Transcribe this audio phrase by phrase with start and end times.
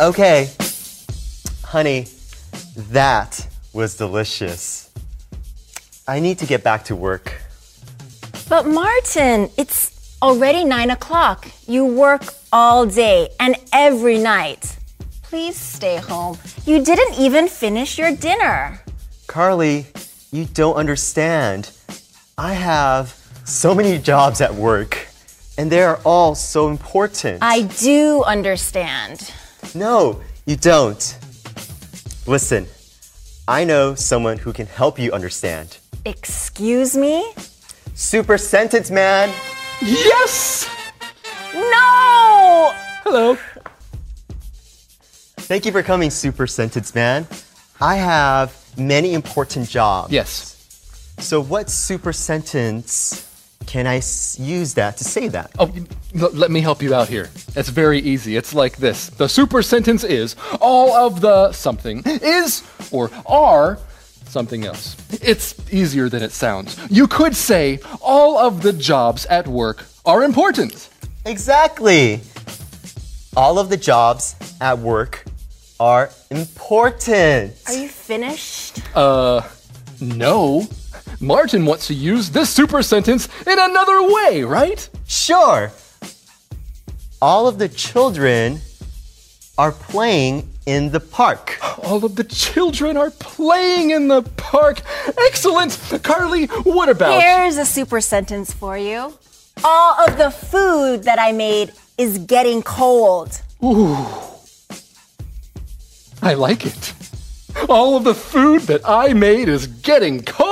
[0.00, 0.48] Okay.
[1.62, 2.06] Honey,
[2.88, 4.90] that was delicious.
[6.08, 7.38] I need to get back to work.
[8.48, 11.48] But Martin, it's already nine o'clock.
[11.66, 14.78] You work all day and every night.
[15.22, 16.38] Please stay home.
[16.64, 18.80] You didn't even finish your dinner.
[19.26, 19.86] Carly,
[20.32, 21.72] you don't understand.
[22.38, 25.08] I have so many jobs at work,
[25.58, 27.42] and they are all so important.
[27.42, 29.30] I do understand.
[29.74, 31.18] No, you don't.
[32.26, 32.66] Listen,
[33.48, 35.78] I know someone who can help you understand.
[36.04, 37.32] Excuse me?
[37.94, 39.28] Super Sentence Man!
[39.82, 40.68] Yes!
[41.54, 42.72] No!
[43.02, 43.36] Hello.
[45.36, 47.26] Thank you for coming, Super Sentence Man.
[47.80, 50.12] I have many important jobs.
[50.12, 50.56] Yes.
[51.18, 53.29] So, what super sentence
[53.66, 55.50] can I s- use that to say that?
[55.58, 55.70] Oh,
[56.20, 57.30] l- let me help you out here.
[57.54, 58.36] It's very easy.
[58.36, 59.08] It's like this.
[59.10, 63.78] The super sentence is all of the something is or are
[64.26, 64.96] something else.
[65.22, 66.76] It's easier than it sounds.
[66.90, 70.88] You could say all of the jobs at work are important.
[71.26, 72.20] Exactly.
[73.36, 75.24] All of the jobs at work
[75.78, 77.54] are important.
[77.68, 78.80] Are you finished?
[78.96, 79.42] Uh,
[80.00, 80.66] no.
[81.20, 84.88] Martin wants to use this super sentence in another way, right?
[85.06, 85.70] Sure.
[87.20, 88.60] All of the children
[89.58, 91.58] are playing in the park.
[91.84, 94.80] All of the children are playing in the park.
[95.26, 95.78] Excellent!
[96.02, 97.20] Carly, what about.
[97.20, 99.12] Here's a super sentence for you.
[99.62, 103.42] All of the food that I made is getting cold.
[103.62, 103.96] Ooh.
[106.22, 106.94] I like it.
[107.68, 110.49] All of the food that I made is getting cold.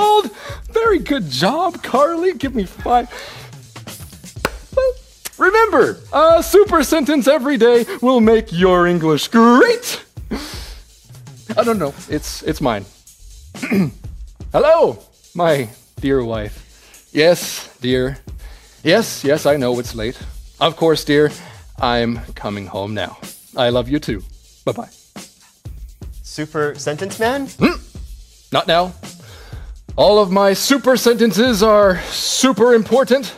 [0.89, 2.33] Very good job, Carly.
[2.33, 3.07] Give me five.
[4.75, 4.91] Well,
[5.37, 10.03] remember, a super sentence every day will make your English great.
[11.55, 11.93] I don't know.
[12.09, 12.85] It's it's mine.
[14.51, 14.97] Hello,
[15.35, 15.69] my
[16.01, 16.57] dear wife.
[17.13, 18.17] Yes, dear.
[18.83, 20.19] Yes, yes, I know it's late.
[20.59, 21.29] Of course, dear.
[21.79, 23.19] I'm coming home now.
[23.55, 24.23] I love you too.
[24.65, 24.89] Bye bye.
[26.23, 27.45] Super sentence man?
[27.59, 27.77] Hmm.
[28.51, 28.95] Not now.
[29.99, 33.35] All of my super sentences are super important,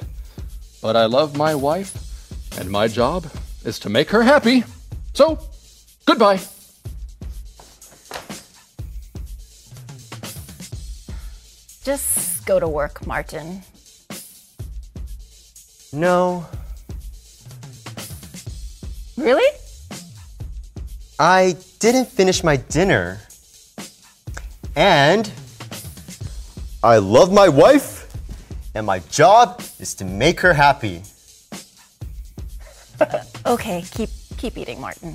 [0.79, 1.91] but I love my wife,
[2.59, 3.25] and my job
[3.65, 4.63] is to make her happy.
[5.15, 5.39] So,
[6.05, 6.39] goodbye.
[11.83, 13.63] Just go to work, Martin.
[15.91, 16.45] No.
[19.17, 19.57] Really?
[21.17, 23.17] I didn't finish my dinner.
[24.75, 25.27] And
[26.83, 28.11] I love my wife,
[28.73, 31.03] and my job is to make her happy.
[33.45, 35.13] Okay, keep keep eating, Martin.